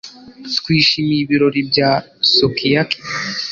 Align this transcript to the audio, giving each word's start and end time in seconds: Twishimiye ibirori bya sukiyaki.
Twishimiye 0.57 1.21
ibirori 1.23 1.61
bya 1.69 1.91
sukiyaki. 2.35 2.97